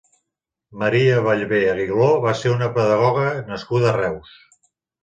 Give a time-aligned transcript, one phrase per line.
[0.83, 4.39] Maria Ballvé Aguiló va ser una pedagoga nascuda a Reus.